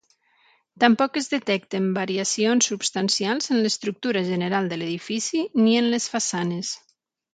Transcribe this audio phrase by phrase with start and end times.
[0.83, 6.73] Tampoc es detecten variacions substancials en l'estructura general de l'edifici ni en les façanes.